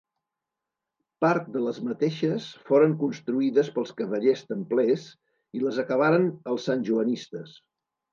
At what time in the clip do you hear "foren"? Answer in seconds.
2.69-2.95